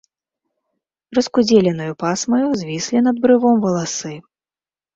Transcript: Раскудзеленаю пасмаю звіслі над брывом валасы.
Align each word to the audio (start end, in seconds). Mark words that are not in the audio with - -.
Раскудзеленаю 1.17 1.93
пасмаю 2.05 2.49
звіслі 2.63 3.05
над 3.11 3.23
брывом 3.27 3.63
валасы. 3.69 4.15